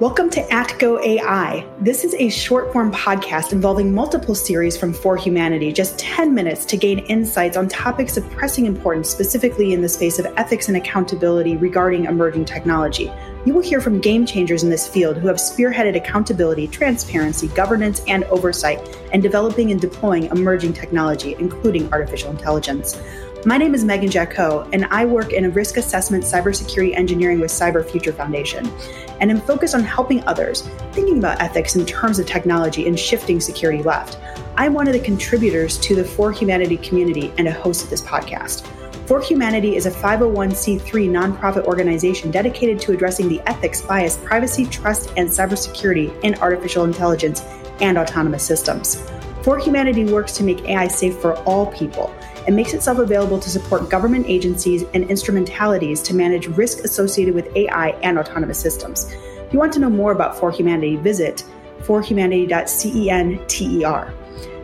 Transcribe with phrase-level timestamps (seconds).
[0.00, 1.62] Welcome to AtGo AI.
[1.78, 6.64] This is a short form podcast involving multiple series from For Humanity, just 10 minutes
[6.66, 10.78] to gain insights on topics of pressing importance, specifically in the space of ethics and
[10.78, 13.12] accountability regarding emerging technology.
[13.44, 18.02] You will hear from game changers in this field who have spearheaded accountability, transparency, governance,
[18.08, 18.78] and oversight,
[19.12, 22.98] and developing and deploying emerging technology, including artificial intelligence.
[23.46, 27.50] My name is Megan Jacot, and I work in a risk assessment cybersecurity engineering with
[27.50, 28.70] Cyber Future Foundation,
[29.18, 33.40] and am focused on helping others thinking about ethics in terms of technology and shifting
[33.40, 34.18] security left.
[34.58, 38.02] I'm one of the contributors to the For Humanity community and a host of this
[38.02, 38.66] podcast.
[39.06, 45.14] For Humanity is a 501c3 nonprofit organization dedicated to addressing the ethics, bias, privacy, trust,
[45.16, 47.40] and cybersecurity in artificial intelligence
[47.80, 49.02] and autonomous systems.
[49.42, 52.14] For Humanity works to make AI safe for all people
[52.46, 57.54] and makes itself available to support government agencies and instrumentalities to manage risk associated with
[57.56, 59.06] AI and autonomous systems.
[59.10, 61.44] If you want to know more about For Humanity, visit
[61.80, 64.14] forhumanity.center.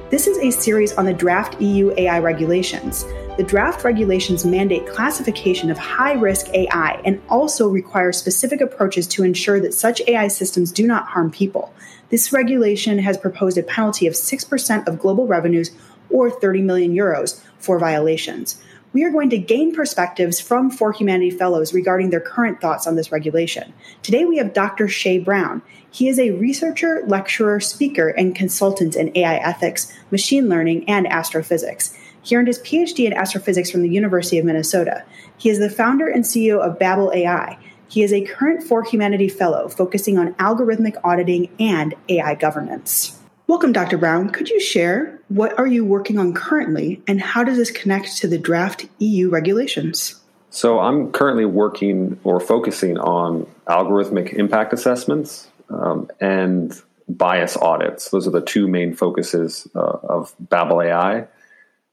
[0.08, 3.04] This is a series on the draft EU AI regulations.
[3.36, 9.24] The draft regulations mandate classification of high risk AI and also require specific approaches to
[9.24, 11.74] ensure that such AI systems do not harm people.
[12.10, 15.72] This regulation has proposed a penalty of 6% of global revenues
[16.10, 18.62] or 30 million euros for violations.
[18.92, 22.96] We are going to gain perspectives from For Humanity Fellows regarding their current thoughts on
[22.96, 23.74] this regulation.
[24.02, 24.88] Today we have Dr.
[24.88, 25.60] Shea Brown.
[25.90, 31.94] He is a researcher, lecturer, speaker, and consultant in AI ethics, machine learning, and astrophysics.
[32.22, 35.04] He earned his PhD in astrophysics from the University of Minnesota.
[35.36, 37.58] He is the founder and CEO of BABL AI.
[37.88, 43.20] He is a current For Humanity Fellow focusing on algorithmic auditing and AI governance.
[43.48, 43.96] Welcome, Dr.
[43.96, 44.30] Brown.
[44.30, 48.26] Could you share what are you working on currently and how does this connect to
[48.26, 50.20] the draft EU regulations?
[50.50, 56.74] So I'm currently working or focusing on algorithmic impact assessments um, and
[57.08, 58.10] bias audits.
[58.10, 61.28] Those are the two main focuses uh, of BABL AI.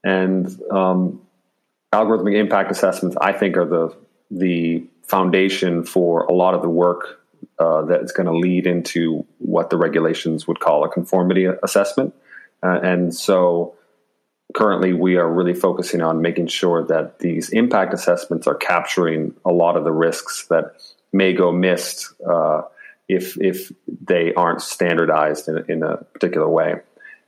[0.02, 1.20] And um,
[1.92, 3.96] algorithmic impact assessments, I think, are the
[4.30, 7.23] the foundation for a lot of the work
[7.58, 12.14] uh, that's going to lead into what the regulations would call a conformity assessment.
[12.62, 13.74] Uh, and so
[14.54, 19.52] currently we are really focusing on making sure that these impact assessments are capturing a
[19.52, 20.76] lot of the risks that
[21.12, 22.62] may go missed uh,
[23.08, 23.70] if, if
[24.06, 26.74] they aren't standardized in, in a particular way.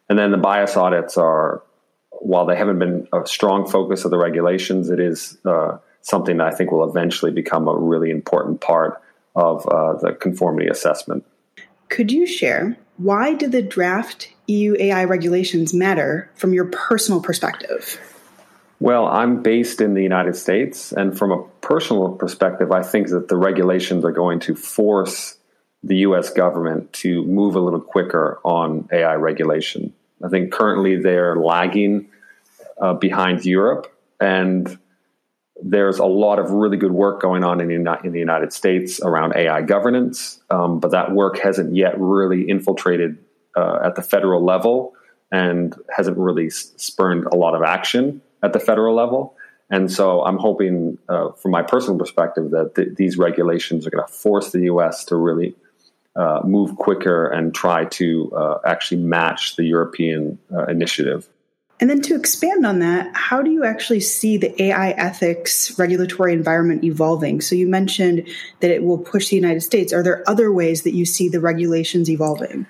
[0.08, 1.62] And then the bias audits are,
[2.10, 6.46] while they haven't been a strong focus of the regulations, it is uh, something that
[6.46, 9.02] I think will eventually become a really important part
[9.36, 11.24] of uh, the conformity assessment.
[11.88, 18.00] Could you share why did the draft EU AI regulations matter from your personal perspective?
[18.80, 23.28] Well, I'm based in the United States, and from a personal perspective, I think that
[23.28, 25.36] the regulations are going to force
[25.82, 29.92] the US government to move a little quicker on AI regulation.
[30.24, 32.08] I think currently they're lagging
[32.80, 34.78] uh, behind Europe, and
[35.62, 39.00] there's a lot of really good work going on in the, in the United States
[39.00, 43.18] around AI governance, um, but that work hasn't yet really infiltrated
[43.56, 44.94] uh, at the federal level
[45.32, 49.34] and hasn't really spurned a lot of action at the federal level.
[49.70, 54.06] And so I'm hoping, uh, from my personal perspective, that th- these regulations are going
[54.06, 55.04] to force the U.S.
[55.06, 55.56] to really
[56.14, 61.28] uh, move quicker and try to uh, actually match the European uh, initiative.
[61.78, 66.32] And then to expand on that, how do you actually see the AI ethics regulatory
[66.32, 67.42] environment evolving?
[67.42, 68.26] So you mentioned
[68.60, 69.92] that it will push the United States.
[69.92, 72.66] Are there other ways that you see the regulations evolving?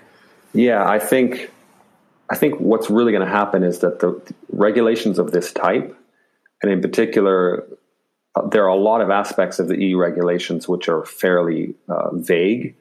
[0.53, 1.53] Yeah, I think
[2.29, 5.97] I think what's really going to happen is that the regulations of this type,
[6.63, 7.65] and in particular,
[8.35, 12.11] uh, there are a lot of aspects of the EU regulations which are fairly uh,
[12.17, 12.75] vague,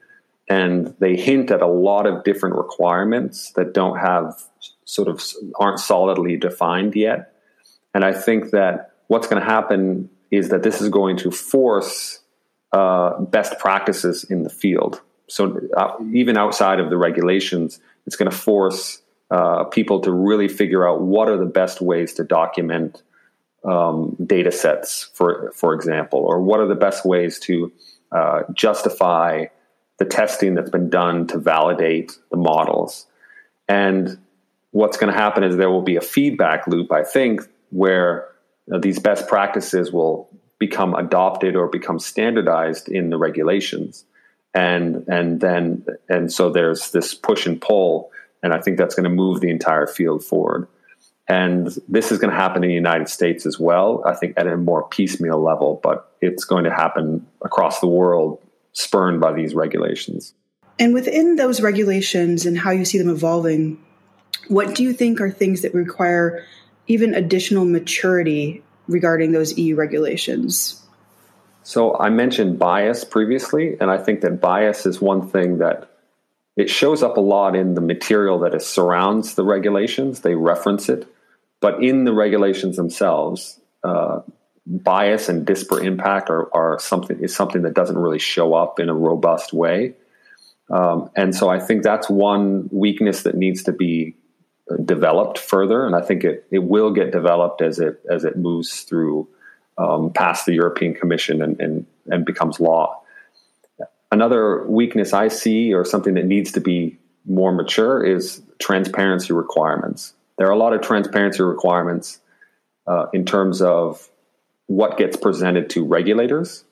[0.50, 4.42] and they hint at a lot of different requirements that don't have
[4.86, 5.24] sort of
[5.60, 7.34] aren't solidly defined yet.
[7.94, 12.20] And I think that what's going to happen is that this is going to force
[12.72, 15.02] uh, best practices in the field.
[15.28, 19.02] So uh, even outside of the regulations, it's going to force
[19.32, 23.02] uh, people to really figure out what are the best ways to document
[23.64, 27.72] um, data sets, for for example, or what are the best ways to
[28.12, 29.46] uh, justify
[29.98, 33.08] the testing that's been done to validate the models.
[33.68, 34.20] And
[34.76, 37.40] what's going to happen is there will be a feedback loop, I think,
[37.70, 38.28] where
[38.68, 40.30] these best practices will
[40.60, 44.04] become adopted or become standardized in the regulations.
[44.54, 48.12] And and then and so there's this push and pull,
[48.44, 50.68] and I think that's going to move the entire field forward.
[51.26, 54.04] And this is going to happen in the United States as well.
[54.06, 58.42] I think at a more piecemeal level, but it's going to happen across the world,
[58.74, 60.34] spurned by these regulations.
[60.78, 63.80] And within those regulations and how you see them evolving,
[64.48, 66.46] what do you think are things that require
[66.88, 70.86] even additional maturity regarding those EU regulations?
[71.64, 75.90] So I mentioned bias previously, and I think that bias is one thing that
[76.56, 80.22] it shows up a lot in the material that surrounds the regulations.
[80.22, 81.08] They reference it,
[81.60, 84.22] but in the regulations themselves, uh,
[84.66, 88.90] bias and disparate impact are, are, something is something that doesn't really show up in
[88.90, 89.96] a robust way.
[90.72, 94.16] Um, and so I think that's one weakness that needs to be
[94.84, 98.82] developed further, and I think it it will get developed as it as it moves
[98.82, 99.28] through
[99.78, 103.02] um, past the European Commission and, and and becomes law.
[104.12, 110.14] Another weakness I see, or something that needs to be more mature, is transparency requirements.
[110.38, 112.20] There are a lot of transparency requirements
[112.88, 114.10] uh, in terms of
[114.68, 116.64] what gets presented to regulators,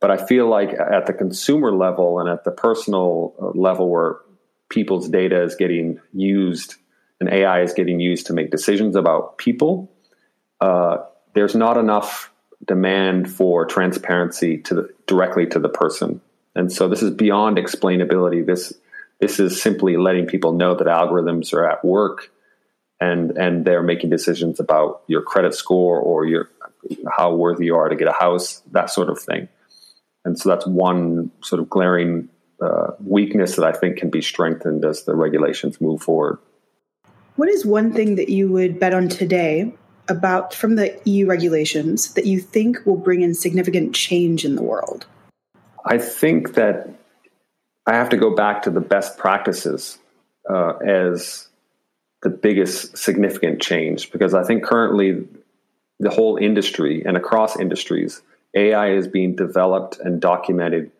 [0.00, 4.16] but I feel like at the consumer level and at the personal uh, level, where
[4.68, 6.76] people's data is getting used
[7.20, 9.90] and AI is getting used to make decisions about people,
[10.60, 10.98] uh,
[11.34, 12.32] there's not enough
[12.64, 16.20] demand for transparency to the, directly to the person.
[16.54, 18.44] And so this is beyond explainability.
[18.44, 18.72] This
[19.20, 22.30] this is simply letting people know that algorithms are at work
[23.00, 26.50] and and they're making decisions about your credit score or your
[27.10, 29.48] how worthy you are to get a house, that sort of thing.
[30.24, 32.28] And so that's one sort of glaring
[32.60, 36.38] uh, weakness that I think can be strengthened as the regulations move forward.
[37.38, 39.72] What is one thing that you would bet on today
[40.08, 44.62] about from the EU regulations that you think will bring in significant change in the
[44.64, 45.06] world?
[45.86, 46.88] I think that
[47.86, 49.98] I have to go back to the best practices
[50.50, 51.46] uh, as
[52.22, 55.28] the biggest significant change because I think currently
[56.00, 58.20] the whole industry and across industries,
[58.56, 60.90] AI is being developed and documented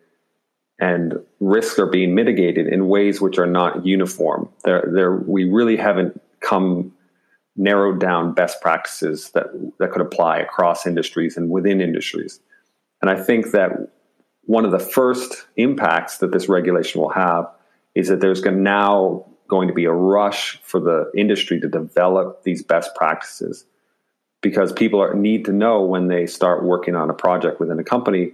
[0.79, 4.47] and risks are being mitigated in ways which are not uniform.
[4.63, 6.93] There, there, we really haven't come
[7.55, 9.47] narrowed down best practices that
[9.79, 12.39] that could apply across industries and within industries.
[13.01, 13.71] And I think that
[14.45, 17.49] one of the first impacts that this regulation will have
[17.95, 22.43] is that there's going now going to be a rush for the industry to develop
[22.43, 23.65] these best practices
[24.41, 27.83] because people are, need to know when they start working on a project within a
[27.83, 28.31] company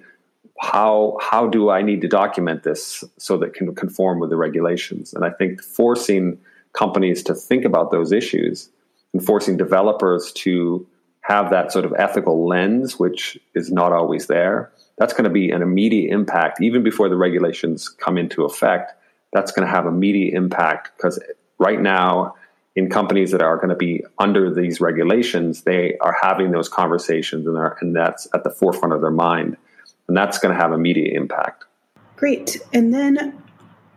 [0.62, 5.14] how how do I need to document this so that can conform with the regulations
[5.14, 6.38] and I think forcing
[6.76, 8.70] companies to think about those issues
[9.14, 10.86] and forcing developers to
[11.22, 14.72] have that sort of ethical lens, which is not always there.
[14.98, 18.94] That's going to be an immediate impact, even before the regulations come into effect.
[19.34, 21.20] That's going to have immediate impact because
[21.58, 22.36] right now,
[22.76, 27.48] in companies that are going to be under these regulations, they are having those conversations
[27.48, 29.58] and, and that's at the forefront of their mind.
[30.08, 31.64] And that's going to have immediate impact.
[32.18, 32.58] Great.
[32.72, 33.42] And then,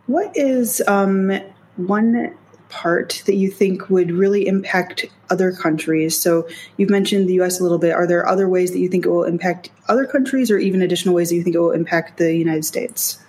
[0.07, 1.31] what is um,
[1.75, 2.35] one
[2.69, 6.19] part that you think would really impact other countries?
[6.19, 7.91] So you've mentioned the US a little bit.
[7.91, 11.15] Are there other ways that you think it will impact other countries or even additional
[11.15, 13.19] ways that you think it will impact the United States?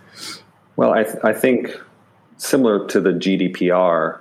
[0.77, 1.79] Well, I, th- I think
[2.37, 4.21] similar to the GDPR,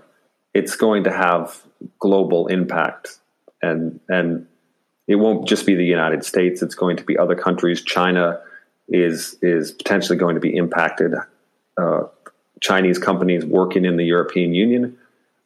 [0.54, 1.62] it's going to have
[2.00, 3.20] global impact.
[3.62, 4.48] And, and
[5.08, 7.82] it won't just be the United States, it's going to be other countries.
[7.82, 8.40] China
[8.88, 11.14] is, is potentially going to be impacted.
[11.78, 12.04] Uh,
[12.62, 14.98] Chinese companies working in the European Union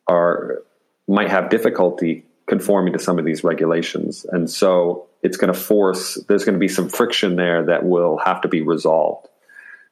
[0.08, 0.64] are
[1.08, 6.16] might have difficulty conforming to some of these regulations, and so it's going to force.
[6.28, 9.28] There's going to be some friction there that will have to be resolved.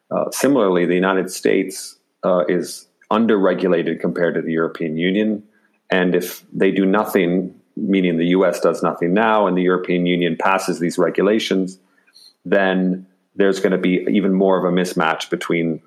[0.10, 5.44] Uh, similarly, the United States uh, is underregulated compared to the European Union,
[5.90, 8.60] and if they do nothing, meaning the U.S.
[8.60, 11.78] does nothing now, and the European Union passes these regulations,
[12.46, 15.82] then there's going to be even more of a mismatch between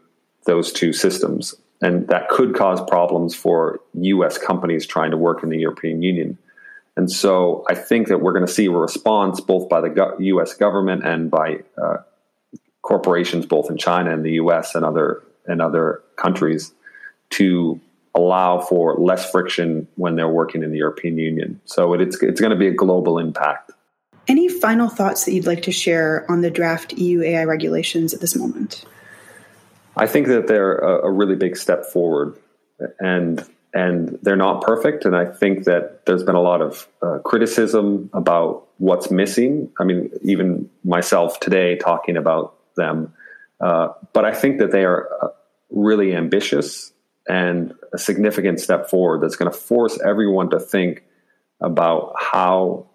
[0.46, 4.38] those two systems and that could cause problems for U.S.
[4.38, 6.38] companies trying to work in the European Union.
[6.96, 10.54] And so I think that we're going to see a response both by the U.S.
[10.54, 11.98] government and by uh,
[12.82, 14.74] corporations, both in China and the U.S.
[14.74, 16.72] and other and other countries,
[17.30, 17.80] to
[18.14, 21.60] allow for less friction when they're working in the European Union.
[21.64, 23.72] So it, it's it's going to be a global impact.
[24.26, 28.20] Any final thoughts that you'd like to share on the draft EU AI regulations at
[28.20, 28.84] this moment?
[29.96, 32.38] I think that they're a, a really big step forward,
[32.98, 35.04] and and they're not perfect.
[35.04, 39.70] And I think that there's been a lot of uh, criticism about what's missing.
[39.80, 43.12] I mean, even myself today talking about them,
[43.60, 45.28] uh, but I think that they are uh,
[45.70, 46.92] really ambitious
[47.28, 51.02] and a significant step forward that's going to force everyone to think
[51.60, 52.86] about how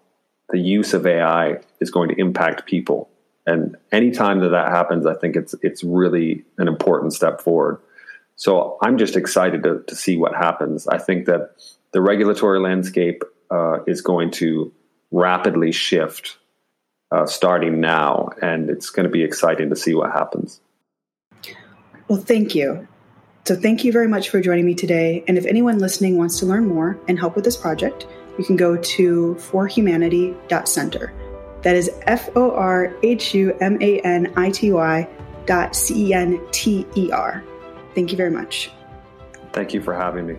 [0.50, 3.09] the use of AI is going to impact people
[3.50, 7.78] and anytime that that happens, I think it's it's really an important step forward.
[8.36, 10.86] So I'm just excited to, to see what happens.
[10.86, 11.50] I think that
[11.92, 14.72] the regulatory landscape uh, is going to
[15.10, 16.38] rapidly shift
[17.10, 20.60] uh, starting now, and it's going to be exciting to see what happens.
[22.08, 22.86] Well, thank you.
[23.46, 25.24] So, thank you very much for joining me today.
[25.26, 28.06] And if anyone listening wants to learn more and help with this project,
[28.38, 31.19] you can go to forhumanity.center.
[31.62, 35.08] That is F O R H U M A N I T Y
[35.46, 37.44] dot C E N T E R.
[37.94, 38.70] Thank you very much.
[39.52, 40.36] Thank you for having me.